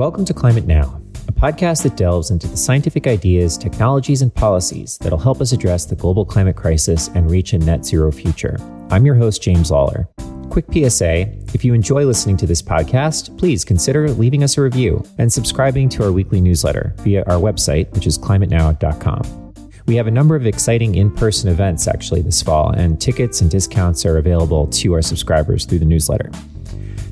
[0.00, 4.96] Welcome to Climate Now, a podcast that delves into the scientific ideas, technologies, and policies
[4.96, 8.56] that'll help us address the global climate crisis and reach a net zero future.
[8.90, 10.08] I'm your host, James Lawler.
[10.48, 15.04] Quick PSA if you enjoy listening to this podcast, please consider leaving us a review
[15.18, 19.52] and subscribing to our weekly newsletter via our website, which is climatenow.com.
[19.84, 23.50] We have a number of exciting in person events actually this fall, and tickets and
[23.50, 26.30] discounts are available to our subscribers through the newsletter.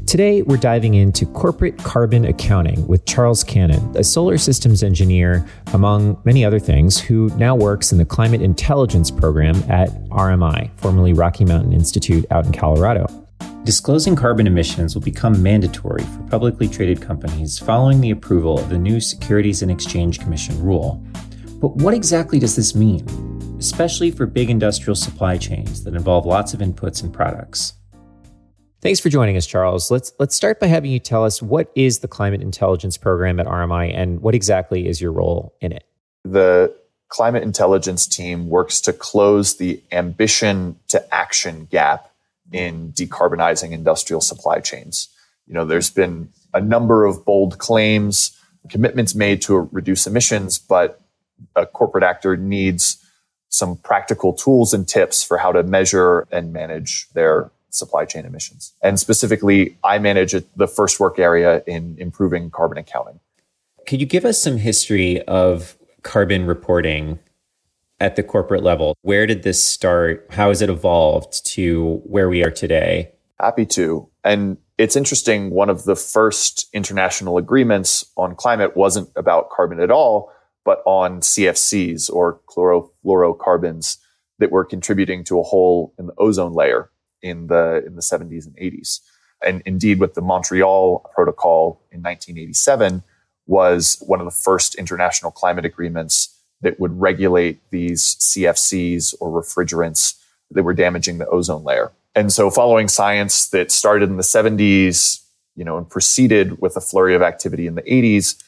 [0.09, 6.19] Today, we're diving into corporate carbon accounting with Charles Cannon, a solar systems engineer, among
[6.25, 11.45] many other things, who now works in the climate intelligence program at RMI, formerly Rocky
[11.45, 13.07] Mountain Institute out in Colorado.
[13.65, 18.79] Disclosing carbon emissions will become mandatory for publicly traded companies following the approval of the
[18.79, 21.05] new Securities and Exchange Commission rule.
[21.61, 23.05] But what exactly does this mean,
[23.59, 27.75] especially for big industrial supply chains that involve lots of inputs and products?
[28.81, 29.91] Thanks for joining us, Charles.
[29.91, 33.47] Let's let's start by having you tell us what is the Climate Intelligence Program at
[33.47, 35.85] RMI and what exactly is your role in it.
[36.25, 36.75] The
[37.09, 42.11] Climate Intelligence team works to close the ambition to action gap
[42.53, 45.09] in decarbonizing industrial supply chains.
[45.49, 51.01] You know, there's been a number of bold claims, commitments made to reduce emissions, but
[51.57, 53.05] a corporate actor needs
[53.49, 58.73] some practical tools and tips for how to measure and manage their supply chain emissions.
[58.83, 63.21] And specifically, I manage the first work area in improving carbon accounting.
[63.87, 67.19] Could you give us some history of carbon reporting
[68.01, 68.97] at the corporate level?
[69.03, 70.27] Where did this start?
[70.31, 73.13] How has it evolved to where we are today?
[73.41, 74.09] Happy to.
[74.25, 79.91] And it's interesting, one of the first international agreements on climate wasn't about carbon at
[79.91, 80.33] all,
[80.65, 83.99] but on CFCs or chlorofluorocarbons
[84.39, 86.91] that were contributing to a hole in the ozone layer
[87.23, 89.01] in the in the 70s and 80s.
[89.43, 93.03] And indeed, with the Montreal Protocol in 1987
[93.47, 100.15] was one of the first international climate agreements that would regulate these CFCs or refrigerants
[100.51, 101.93] that were damaging the ozone layer.
[102.15, 105.23] And so following science that started in the 70s,
[105.55, 108.43] you know, and proceeded with a flurry of activity in the 80s,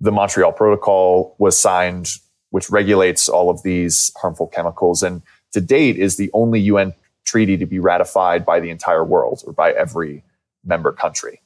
[0.00, 2.16] the Montreal Protocol was signed,
[2.50, 5.02] which regulates all of these harmful chemicals.
[5.02, 6.94] And to date is the only UN
[7.26, 10.24] treaty to be ratified by the entire world or by every
[10.64, 11.40] member country.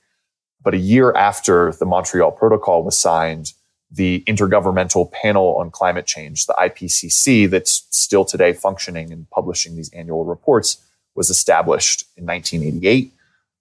[0.63, 3.55] But a year after the Montreal Protocol was signed,
[3.91, 9.93] the Intergovernmental Panel on Climate Change, the IPCC, that's still today functioning and publishing these
[9.93, 13.13] annual reports, was established in 1988.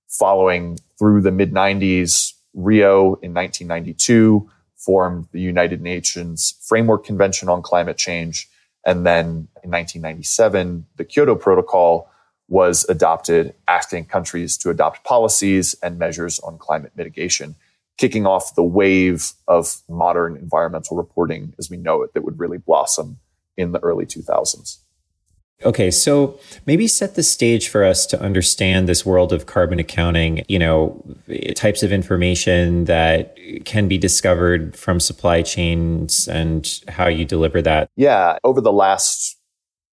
[0.07, 7.62] Following through the mid 90s, Rio in 1992 formed the United Nations Framework Convention on
[7.62, 8.50] Climate Change.
[8.86, 12.10] And then in 1997, the Kyoto Protocol
[12.48, 17.56] was adopted, asking countries to adopt policies and measures on climate mitigation,
[17.98, 22.58] kicking off the wave of modern environmental reporting as we know it that would really
[22.58, 23.20] blossom
[23.56, 24.80] in the early 2000s.
[25.66, 30.46] Okay, so maybe set the stage for us to understand this world of carbon accounting,
[30.47, 31.03] you know,
[31.56, 37.90] types of information that can be discovered from supply chains and how you deliver that.
[37.98, 39.38] Yeah, over the last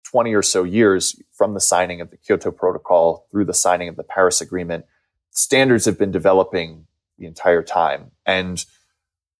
[0.04, 3.96] 20 or so years from the signing of the Kyoto Protocol through the signing of
[3.96, 4.84] the Paris Agreement,
[5.30, 6.86] standards have been developing
[7.18, 8.12] the entire time.
[8.24, 8.64] And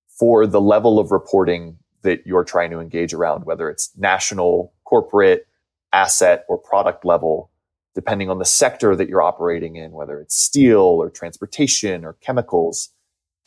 [0.09, 5.47] for the level of reporting that you're trying to engage around, whether it's national, corporate,
[5.93, 7.51] asset, or product level,
[7.95, 12.91] depending on the sector that you're operating in, whether it's steel or transportation or chemicals,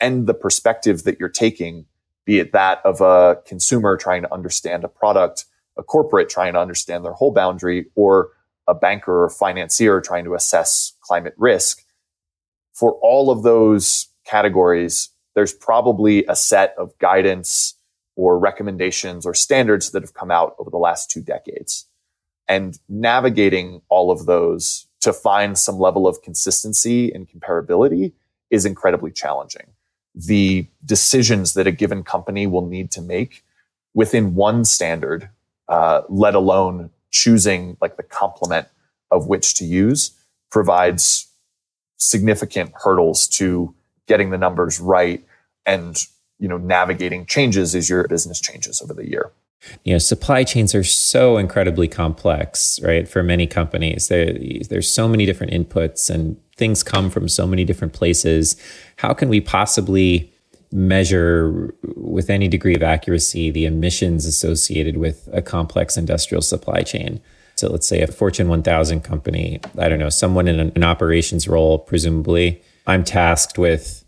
[0.00, 1.86] and the perspective that you're taking,
[2.24, 5.44] be it that of a consumer trying to understand a product,
[5.78, 8.30] a corporate trying to understand their whole boundary, or
[8.66, 11.84] a banker or financier trying to assess climate risk.
[12.72, 17.74] For all of those categories, there's probably a set of guidance
[18.16, 21.86] or recommendations or standards that have come out over the last two decades
[22.50, 28.12] and navigating all of those to find some level of consistency and comparability
[28.50, 29.68] is incredibly challenging.
[30.16, 33.44] The decisions that a given company will need to make
[33.94, 35.30] within one standard,
[35.68, 38.66] uh, let alone choosing like the complement
[39.12, 40.10] of which to use,
[40.50, 41.28] provides
[41.98, 43.72] significant hurdles to
[44.08, 45.24] getting the numbers right
[45.66, 46.06] and
[46.40, 49.30] you know navigating changes as your business changes over the year
[49.84, 54.08] you know supply chains are so incredibly complex right for many companies.
[54.08, 54.36] There,
[54.68, 58.56] there's so many different inputs and things come from so many different places.
[58.96, 60.32] How can we possibly
[60.72, 67.20] measure with any degree of accuracy the emissions associated with a complex industrial supply chain?
[67.56, 71.78] So let's say a fortune 1000 company i don't know someone in an, operations role
[71.78, 72.62] presumably.
[72.86, 74.04] I'm tasked with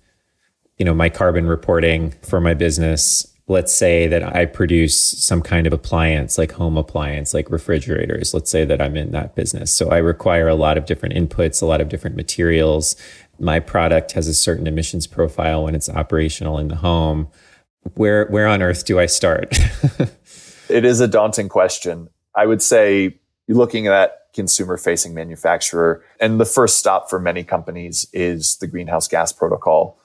[0.83, 5.67] you know, my carbon reporting for my business, let's say that I produce some kind
[5.67, 8.33] of appliance, like home appliance, like refrigerators.
[8.33, 9.75] Let's say that I'm in that business.
[9.75, 12.97] So I require a lot of different inputs, a lot of different materials.
[13.39, 17.29] My product has a certain emissions profile when it's operational in the home.
[17.95, 19.59] Where where on earth do I start?
[20.69, 22.09] it is a daunting question.
[22.37, 23.19] I would say
[23.49, 26.05] you're looking at consumer facing manufacturer.
[26.21, 29.99] And the first stop for many companies is the greenhouse gas protocol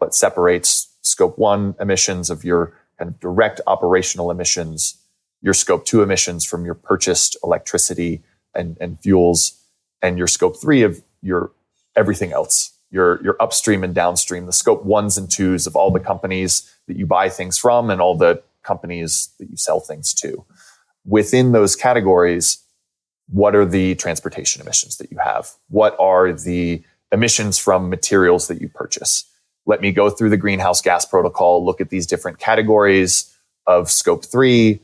[0.00, 4.98] that separates scope one emissions of your kind of direct operational emissions,
[5.40, 8.22] your scope two emissions from your purchased electricity
[8.54, 9.58] and, and fuels,
[10.02, 11.50] and your scope three of your
[11.96, 15.98] everything else, your, your upstream and downstream, the scope ones and twos of all the
[15.98, 20.44] companies that you buy things from and all the companies that you sell things to.
[21.06, 22.58] Within those categories,
[23.28, 25.52] what are the transportation emissions that you have?
[25.68, 26.82] What are the
[27.12, 29.24] emissions from materials that you purchase?
[29.66, 33.34] Let me go through the greenhouse gas protocol, look at these different categories
[33.66, 34.80] of scope three,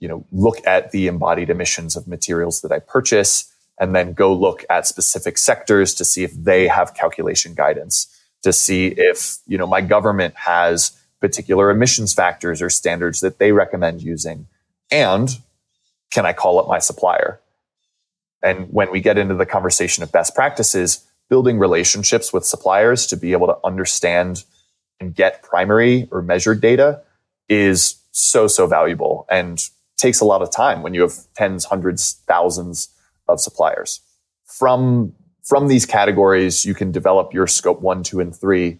[0.00, 4.34] you know, look at the embodied emissions of materials that I purchase, and then go
[4.34, 8.06] look at specific sectors to see if they have calculation guidance,
[8.42, 13.52] to see if, you know, my government has particular emissions factors or standards that they
[13.52, 14.46] recommend using.
[14.90, 15.38] And
[16.10, 17.40] can I call up my supplier?
[18.42, 23.16] And when we get into the conversation of best practices, building relationships with suppliers to
[23.16, 24.44] be able to understand
[25.00, 27.02] and get primary or measured data
[27.48, 32.20] is so, so valuable and takes a lot of time when you have tens, hundreds,
[32.26, 32.88] thousands
[33.28, 34.00] of suppliers.
[34.46, 35.12] From,
[35.44, 38.78] from these categories, you can develop your scope one, two, and three,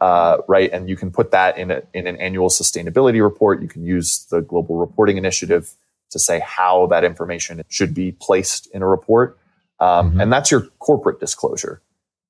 [0.00, 0.70] uh, right?
[0.72, 3.62] And you can put that in, a, in an annual sustainability report.
[3.62, 5.74] You can use the global reporting initiative
[6.10, 9.38] to say how that information should be placed in a report.
[9.80, 10.20] Um, mm-hmm.
[10.20, 11.82] And that's your corporate disclosure.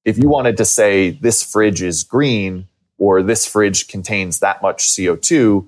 [0.04, 2.68] If you wanted to say this fridge is green
[2.98, 5.66] or this fridge contains that much CO2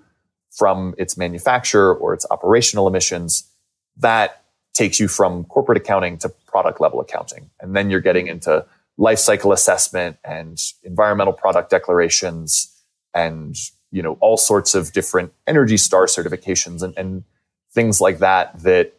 [0.51, 3.51] from its manufacturer or its operational emissions,
[3.97, 4.43] that
[4.75, 7.51] takes you from corporate accounting to product level accounting.
[7.61, 8.65] And then you're getting into
[8.99, 12.73] life cycle assessment and environmental product declarations
[13.15, 13.57] and
[13.91, 17.25] you know all sorts of different energy star certifications and, and
[17.73, 18.96] things like that that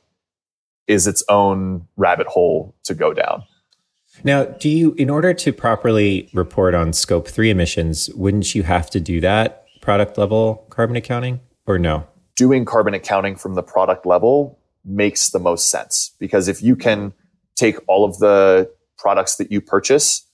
[0.88, 3.44] is its own rabbit hole to go down.
[4.24, 8.89] Now, do you, in order to properly report on scope three emissions, wouldn't you have
[8.92, 12.07] to do that product level carbon accounting or no?
[12.36, 17.13] Doing carbon accounting from the product level makes the most sense because if you can
[17.56, 20.25] take all of the products that you purchase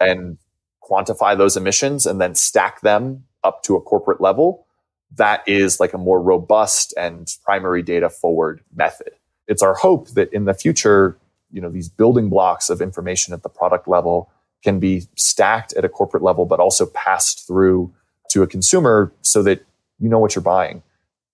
[0.00, 0.38] and
[0.82, 4.66] quantify those emissions and then stack them up to a corporate level,
[5.14, 9.12] that is like a more robust and primary data forward method.
[9.48, 11.18] It's our hope that in the future,
[11.50, 14.30] you know, these building blocks of information at the product level
[14.62, 17.92] can be stacked at a corporate level, but also passed through
[18.30, 19.64] to a consumer so that
[19.98, 20.82] you know what you're buying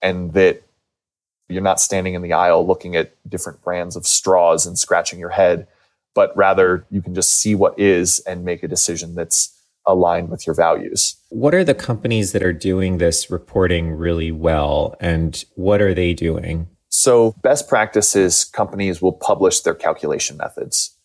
[0.02, 0.62] and that
[1.48, 5.30] you're not standing in the aisle looking at different brands of straws and scratching your
[5.30, 5.66] head,
[6.14, 9.54] but rather you can just see what is and make a decision that's
[9.86, 11.16] aligned with your values.
[11.30, 16.12] What are the companies that are doing this reporting really well and what are they
[16.12, 16.68] doing?
[16.90, 20.96] So, best practices companies will publish their calculation methods,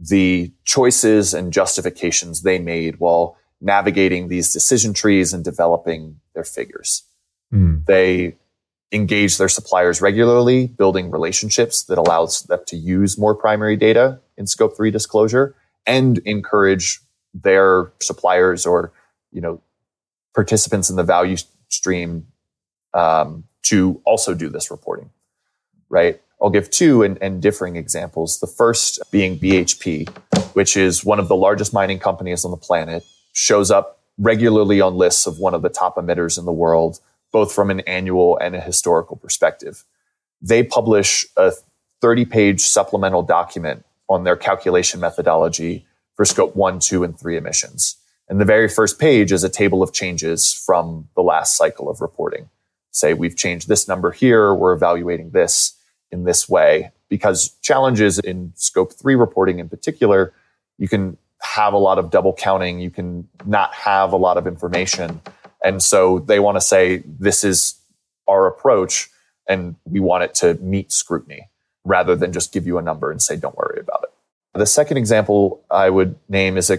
[0.00, 7.02] the choices and justifications they made while navigating these decision trees and developing their figures.
[7.52, 7.84] Mm.
[7.86, 8.36] They
[8.92, 14.46] engage their suppliers regularly, building relationships that allows them to use more primary data in
[14.46, 15.54] scope 3 disclosure
[15.86, 17.00] and encourage
[17.34, 18.92] their suppliers or
[19.32, 19.60] you know
[20.34, 21.36] participants in the value
[21.68, 22.26] stream
[22.94, 25.10] um, to also do this reporting
[25.88, 30.08] right i'll give two and, and differing examples the first being bhp
[30.54, 34.94] which is one of the largest mining companies on the planet shows up regularly on
[34.94, 37.00] lists of one of the top emitters in the world
[37.32, 39.84] both from an annual and a historical perspective
[40.40, 41.52] they publish a
[42.00, 47.96] 30 page supplemental document on their calculation methodology for scope one, two, and three emissions.
[48.28, 52.00] And the very first page is a table of changes from the last cycle of
[52.00, 52.48] reporting.
[52.96, 55.74] Say we've changed this number here, we're evaluating this
[56.10, 56.92] in this way.
[57.10, 60.32] Because challenges in scope three reporting in particular,
[60.78, 64.46] you can have a lot of double counting, you can not have a lot of
[64.46, 65.20] information.
[65.62, 67.74] And so they want to say, this is
[68.26, 69.10] our approach,
[69.46, 71.50] and we want it to meet scrutiny
[71.84, 74.58] rather than just give you a number and say, don't worry about it.
[74.58, 76.78] The second example I would name is a,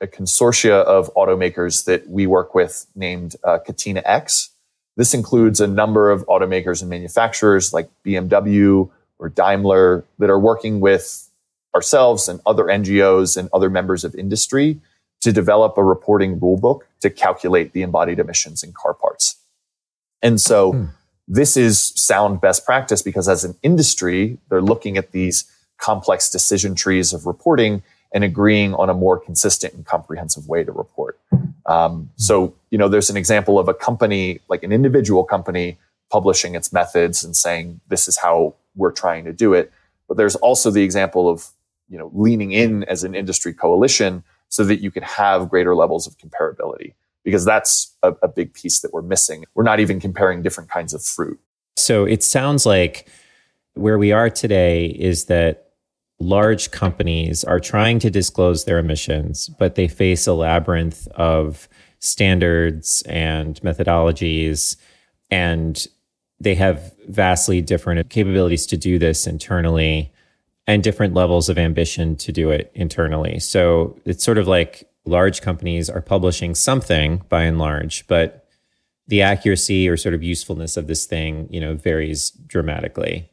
[0.00, 4.50] a consortia of automakers that we work with named uh, Catena X.
[4.96, 10.80] This includes a number of automakers and manufacturers like BMW or Daimler that are working
[10.80, 11.28] with
[11.74, 14.80] ourselves and other NGOs and other members of industry
[15.22, 19.36] to develop a reporting rulebook to calculate the embodied emissions in car parts.
[20.20, 20.84] And so hmm.
[21.26, 25.44] this is sound best practice because as an industry, they're looking at these
[25.78, 27.82] complex decision trees of reporting
[28.12, 31.18] and agreeing on a more consistent and comprehensive way to report.
[31.72, 35.78] Um, so, you know, there's an example of a company, like an individual company,
[36.10, 39.72] publishing its methods and saying, this is how we're trying to do it.
[40.06, 41.48] But there's also the example of,
[41.88, 46.06] you know, leaning in as an industry coalition so that you can have greater levels
[46.06, 46.92] of comparability
[47.24, 49.46] because that's a, a big piece that we're missing.
[49.54, 51.40] We're not even comparing different kinds of fruit.
[51.78, 53.08] So it sounds like
[53.72, 55.61] where we are today is that
[56.22, 63.02] large companies are trying to disclose their emissions, but they face a labyrinth of standards
[63.08, 64.76] and methodologies,
[65.30, 65.86] and
[66.40, 70.12] they have vastly different capabilities to do this internally
[70.66, 73.38] and different levels of ambition to do it internally.
[73.38, 78.48] So it's sort of like large companies are publishing something by and large, but
[79.08, 83.28] the accuracy or sort of usefulness of this thing, you know, varies dramatically.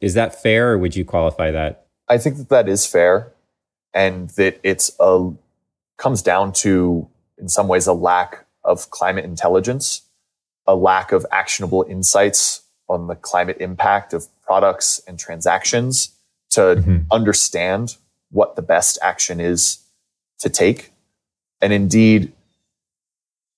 [0.00, 3.32] Is that fair or would you qualify that I think that that is fair,
[3.94, 5.30] and that it's a
[5.98, 10.02] comes down to in some ways a lack of climate intelligence,
[10.66, 16.10] a lack of actionable insights on the climate impact of products and transactions
[16.50, 16.98] to mm-hmm.
[17.10, 17.96] understand
[18.30, 19.78] what the best action is
[20.38, 20.90] to take.
[21.60, 22.32] And indeed,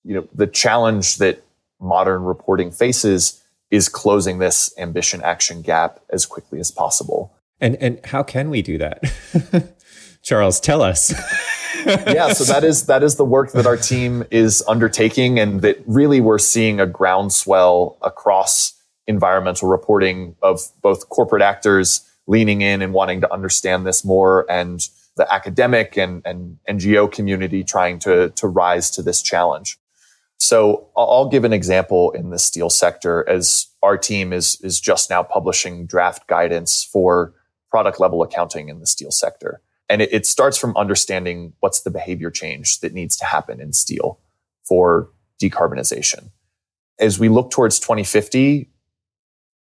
[0.03, 1.43] you know, the challenge that
[1.79, 7.33] modern reporting faces is closing this ambition action gap as quickly as possible.
[7.61, 9.01] And and how can we do that?
[10.23, 11.13] Charles, tell us.
[11.85, 15.77] yeah, so that is that is the work that our team is undertaking and that
[15.85, 18.73] really we're seeing a groundswell across
[19.07, 24.89] environmental reporting of both corporate actors leaning in and wanting to understand this more and
[25.15, 29.77] the academic and, and NGO community trying to, to rise to this challenge.
[30.37, 35.09] So I'll give an example in the steel sector as our team is, is just
[35.09, 37.33] now publishing draft guidance for
[37.75, 39.59] product level accounting in the steel sector.
[39.89, 43.73] And it, it starts from understanding what's the behavior change that needs to happen in
[43.73, 44.17] steel
[44.63, 45.09] for
[45.43, 46.29] decarbonization.
[46.99, 48.69] As we look towards 2050,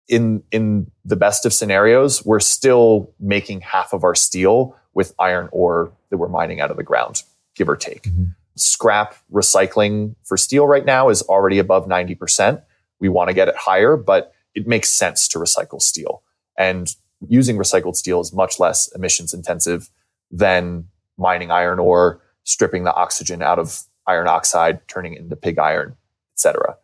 [0.08, 5.50] in, in the best of scenarios, we're still making half of our steel with iron
[5.52, 7.24] ore that we're mining out of the ground,
[7.56, 8.04] give or take.
[8.04, 8.26] Mm-hmm.
[8.58, 12.62] Scrap recycling for steel right now is already above 90%.
[13.00, 16.22] We want to get it higher, but it makes sense to recycle steel.
[16.56, 16.96] And
[17.28, 19.90] using recycled steel is much less emissions intensive
[20.32, 25.60] than mining iron ore, stripping the oxygen out of iron oxide, turning it into pig
[25.60, 25.96] iron,
[26.36, 26.78] etc.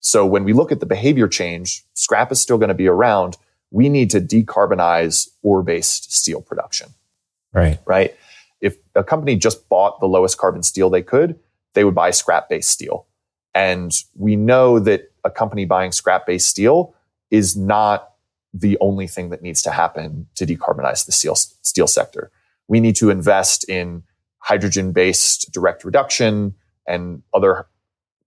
[0.00, 3.36] So when we look at the behavior change, scrap is still going to be around.
[3.70, 6.88] We need to decarbonize ore-based steel production.
[7.52, 7.78] Right.
[7.86, 8.14] Right.
[8.60, 11.38] If a company just bought the lowest carbon steel they could,
[11.74, 13.06] they would buy scrap-based steel.
[13.54, 16.94] And we know that a company buying scrap-based steel
[17.30, 18.13] is not
[18.54, 22.30] the only thing that needs to happen to decarbonize the steel, steel sector.
[22.68, 24.04] We need to invest in
[24.38, 26.54] hydrogen based direct reduction
[26.86, 27.66] and other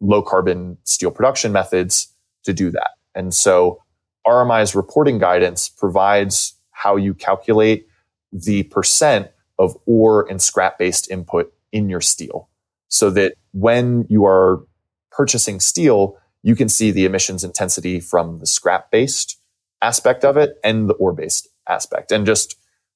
[0.02, 2.92] low carbon steel production methods to do that.
[3.16, 3.82] And so
[4.28, 7.88] RMI's reporting guidance provides how you calculate
[8.32, 12.50] the percent of ore and scrap based input in your steel
[12.90, 14.64] so that when you are
[15.12, 19.40] purchasing steel, you can see the emissions intensity from the scrap based
[19.82, 22.12] aspect of it and the ore based aspect.
[22.12, 22.56] And just,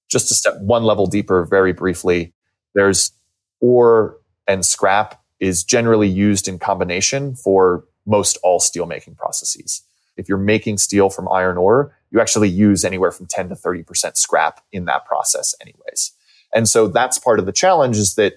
[0.09, 2.33] just to step one level deeper very briefly,
[2.73, 3.11] there's
[3.59, 9.81] ore and scrap is generally used in combination for most all steel making processes.
[10.17, 14.17] If you're making steel from iron ore, you actually use anywhere from 10 to 30%
[14.17, 16.11] scrap in that process anyways.
[16.53, 18.33] And so that's part of the challenge is that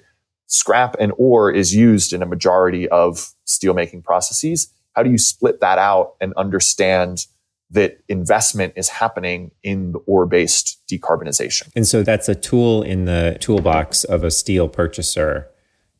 [0.47, 4.69] scrap and ore is used in a majority of steel making processes.
[4.93, 7.27] How do you split that out and understand
[7.71, 11.71] that investment is happening in the ore based decarbonization.
[11.75, 15.49] And so that's a tool in the toolbox of a steel purchaser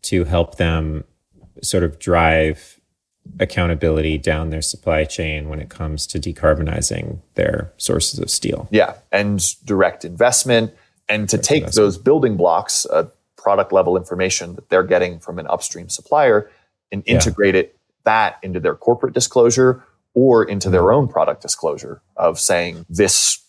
[0.03, 1.05] to help them
[1.63, 2.81] sort of drive
[3.41, 8.69] accountability down their supply chain when it comes to decarbonizing their sources of steel.
[8.71, 10.75] Yeah, and direct investment
[11.09, 11.85] and to direct take investment.
[11.85, 16.51] those building blocks, uh, product level information that they're getting from an upstream supplier
[16.93, 17.63] and integrate yeah.
[17.63, 19.83] it that into their corporate disclosure
[20.15, 23.45] or into their own product disclosure of saying this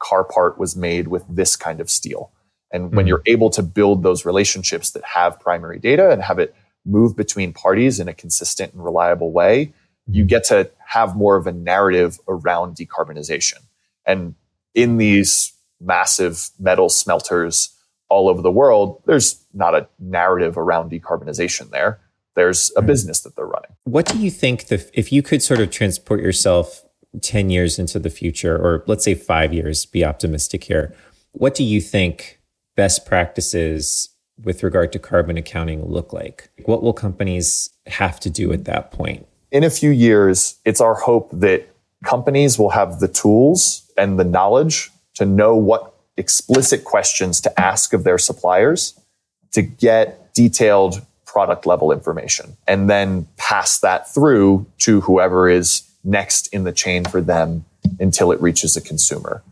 [0.00, 2.32] car part was made with this kind of steel.
[2.72, 3.08] And when mm-hmm.
[3.08, 7.52] you're able to build those relationships that have primary data and have it move between
[7.52, 9.72] parties in a consistent and reliable way,
[10.06, 10.28] you mm-hmm.
[10.28, 13.58] get to have more of a narrative around decarbonization.
[14.06, 14.34] And
[14.74, 17.76] in these massive metal smelters
[18.08, 22.00] all over the world, there's not a narrative around decarbonization there.
[22.36, 23.70] There's a business that they're running.
[23.84, 26.84] What do you think the if you could sort of transport yourself
[27.20, 30.94] 10 years into the future or let's say 5 years, be optimistic here.
[31.32, 32.40] What do you think
[32.76, 34.10] best practices
[34.42, 36.50] with regard to carbon accounting look like?
[36.64, 39.26] What will companies have to do at that point?
[39.50, 41.68] In a few years, it's our hope that
[42.04, 47.92] companies will have the tools and the knowledge to know what explicit questions to ask
[47.92, 48.98] of their suppliers
[49.52, 56.52] to get detailed product level information and then pass that through to whoever is next
[56.52, 57.64] in the chain for them
[58.00, 59.42] until it reaches a consumer.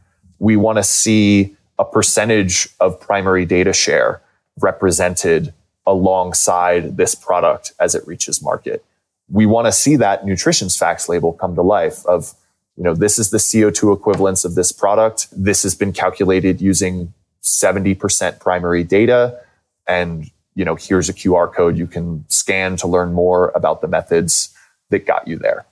[0.40, 4.20] We want to see a percentage of primary data share
[4.60, 5.54] represented
[5.86, 8.84] alongside this product as it reaches market.
[9.30, 12.34] We want to see that nutrition's facts label come to life of,
[12.76, 15.28] you know, this is the CO2 equivalence of this product.
[15.30, 19.40] This has been calculated using 70% primary data.
[19.86, 23.86] And, you know, here's a QR code you can scan to learn more about the
[23.86, 24.52] methods
[24.90, 25.64] that got you there.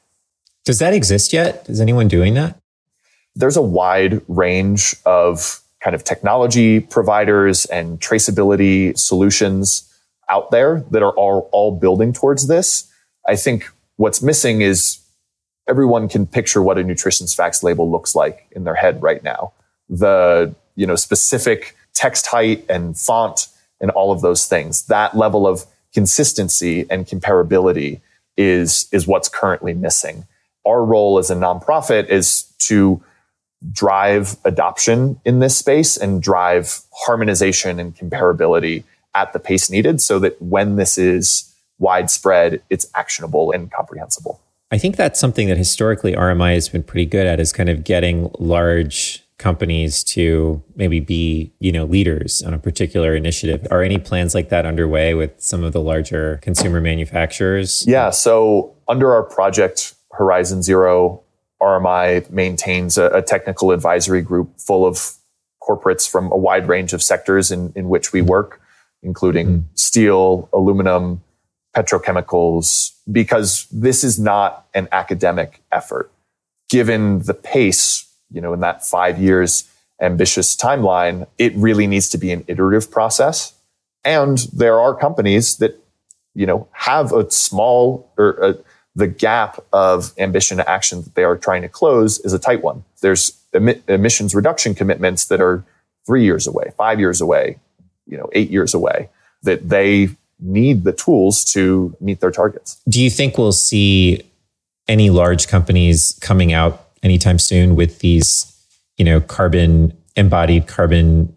[0.65, 1.69] Does that exist yet?
[1.69, 2.57] Is anyone doing that?
[3.35, 9.93] There's a wide range of kind of technology providers and traceability solutions
[10.31, 12.89] out there that are all, all building towards this.
[13.27, 15.01] I think what's missing is
[15.69, 19.53] everyone can picture what a nutrition's facts label looks like in their head right now.
[19.89, 23.49] The, you know, specific text height and font
[23.81, 24.87] and all of those things.
[24.87, 28.01] That level of consistency and comparability
[28.37, 30.27] is, is what's currently missing.
[30.67, 33.03] Our role as a nonprofit is to
[33.73, 40.19] drive adoption in this space and drive harmonization and comparability at the pace needed so
[40.19, 44.41] that when this is widespread, it's actionable and comprehensible.
[44.71, 47.85] I think that's something that historically RMI has been pretty good at is kind of
[47.85, 53.67] getting large companies to maybe be, you know, leaders on a particular initiative.
[53.71, 57.87] Are any plans like that underway with some of the larger consumer manufacturers?
[57.87, 61.23] Yeah, so under our project Horizon Zero
[61.61, 65.15] RMI maintains a, a, technical advisory group full of
[65.63, 68.61] corporates from a wide range of sectors in, in which we work,
[69.03, 69.65] including mm.
[69.75, 71.23] steel, aluminum,
[71.75, 76.11] petrochemicals, because this is not an academic effort.
[76.69, 79.69] Given the pace, you know, in that five years
[80.01, 83.55] ambitious timeline, it really needs to be an iterative process.
[84.05, 85.83] And there are companies that,
[86.35, 88.55] you know, have a small or a,
[88.95, 92.63] the gap of ambition to action that they are trying to close is a tight
[92.63, 92.85] one.
[93.01, 95.65] There's emissions reduction commitments that are
[96.07, 97.59] three years away, five years away,
[98.07, 99.09] you know, eight years away
[99.43, 102.81] that they need the tools to meet their targets.
[102.89, 104.23] Do you think we'll see
[104.89, 108.53] any large companies coming out anytime soon with these,
[108.97, 111.33] you know, carbon embodied carbon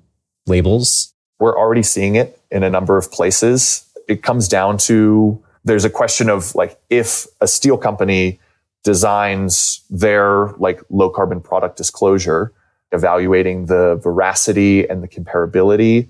[0.47, 1.13] labels?
[1.39, 3.85] We're already seeing it in a number of places.
[4.07, 8.39] It comes down to there's a question of like if a steel company
[8.83, 12.51] designs their like low carbon product disclosure,
[12.91, 16.09] evaluating the veracity and the comparability,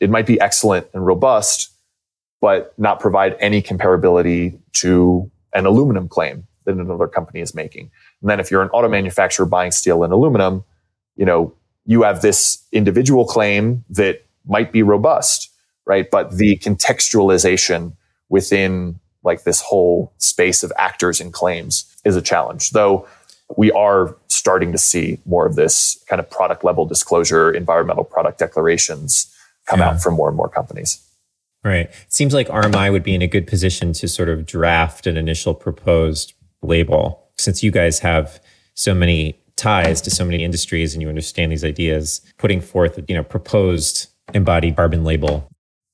[0.00, 1.70] it might be excellent and robust,
[2.42, 7.90] but not provide any comparability to an aluminum claim that another company is making.
[8.20, 10.64] And then if you're an auto manufacturer buying steel and aluminum,
[11.16, 11.52] you know,
[11.86, 15.50] you have this individual claim that might be robust,
[15.86, 16.10] right?
[16.10, 17.94] But the contextualization
[18.28, 22.70] within like this whole space of actors and claims is a challenge.
[22.70, 23.08] Though
[23.56, 28.38] we are starting to see more of this kind of product level disclosure, environmental product
[28.38, 29.34] declarations
[29.66, 29.90] come yeah.
[29.90, 31.02] out from more and more companies.
[31.64, 31.86] Right.
[31.86, 35.16] It seems like RMI would be in a good position to sort of draft an
[35.16, 38.42] initial proposed label since you guys have
[38.74, 43.14] so many ties to so many industries and you understand these ideas putting forth you
[43.14, 45.50] know proposed embodied carbon label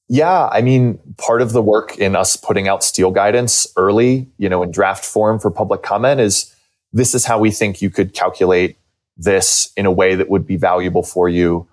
[0.09, 4.49] yeah, I mean, part of the work in us putting out steel guidance early, you
[4.49, 6.55] know, in draft form for public comment is
[6.93, 8.77] this is how we think you could calculate
[9.17, 11.67] this in a way that would be valuable for you.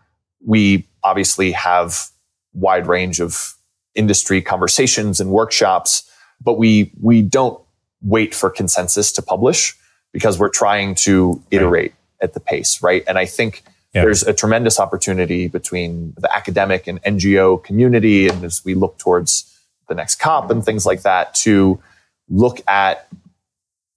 [0.46, 2.08] We obviously have
[2.54, 3.56] wide range of
[3.96, 7.62] industry conversations and workshops, but we we don't
[8.02, 9.76] wait for consensus to publish
[10.12, 11.96] because we're trying to iterate right.
[12.22, 13.04] at the pace, right?
[13.08, 14.04] And I think yeah.
[14.04, 18.28] There's a tremendous opportunity between the academic and NGO community.
[18.28, 19.46] And as we look towards
[19.90, 21.82] the next COP and things like that to
[22.30, 23.08] look at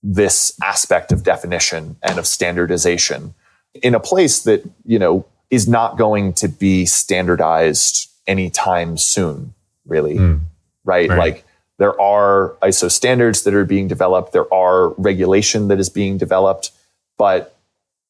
[0.02, 3.34] this aspect of definition and of standardization
[3.82, 9.54] in a place that, you know, is not going to be standardized anytime soon,
[9.86, 10.16] really.
[10.16, 10.40] Mm.
[10.84, 11.08] Right?
[11.08, 11.18] right?
[11.18, 11.44] Like
[11.78, 14.32] there are ISO standards that are being developed.
[14.32, 16.70] There are regulation that is being developed,
[17.18, 17.56] but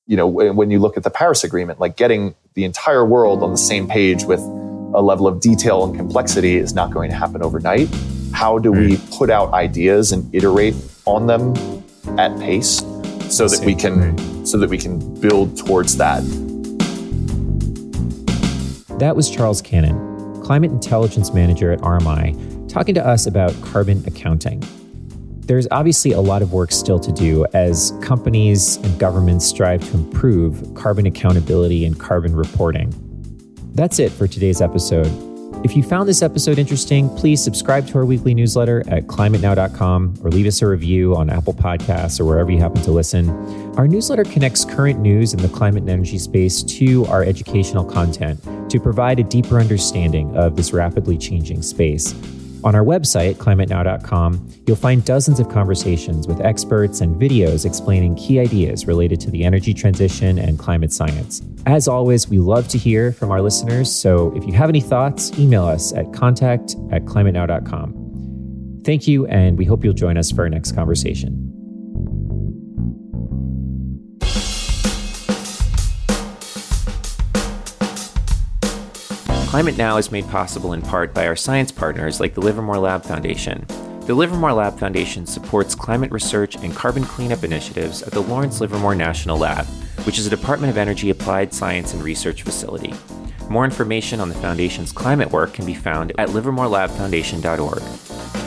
[0.06, 3.50] you know, when you look at the Paris Agreement, like getting the entire world on
[3.50, 7.42] the same page with a level of detail and complexity is not going to happen
[7.42, 7.88] overnight.
[8.32, 9.14] How do we hmm.
[9.16, 10.74] put out ideas and iterate
[11.06, 11.54] on them
[12.18, 12.78] at pace
[13.28, 16.22] so that we can so that we can build towards that?
[18.98, 24.60] That was Charles Cannon, Climate Intelligence Manager at RMI, talking to us about carbon accounting.
[25.46, 29.96] There's obviously a lot of work still to do as companies and governments strive to
[29.96, 32.92] improve carbon accountability and carbon reporting.
[33.74, 35.06] That's it for today's episode.
[35.64, 40.30] If you found this episode interesting, please subscribe to our weekly newsletter at climatenow.com or
[40.30, 43.30] leave us a review on Apple Podcasts or wherever you happen to listen.
[43.76, 48.42] Our newsletter connects current news in the climate and energy space to our educational content
[48.68, 52.16] to provide a deeper understanding of this rapidly changing space.
[52.64, 58.40] On our website, climatenow.com, you'll find dozens of conversations with experts and videos explaining key
[58.40, 61.42] ideas related to the energy transition and climate science.
[61.66, 65.38] As always, we love to hear from our listeners, so if you have any thoughts,
[65.38, 68.80] email us at contact at climatenow.com.
[68.82, 71.43] Thank you, and we hope you'll join us for our next conversation.
[79.54, 83.04] Climate Now is made possible in part by our science partners like the Livermore Lab
[83.04, 83.64] Foundation.
[84.00, 88.96] The Livermore Lab Foundation supports climate research and carbon cleanup initiatives at the Lawrence Livermore
[88.96, 89.64] National Lab,
[90.06, 92.94] which is a Department of Energy applied science and research facility.
[93.48, 98.43] More information on the Foundation's climate work can be found at livermorelabfoundation.org.